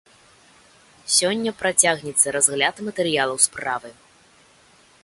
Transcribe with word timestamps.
Сёння 1.17 1.53
працягнецца 1.61 2.27
разгляд 2.37 2.75
матэрыялаў 2.89 3.37
справы. 3.47 3.89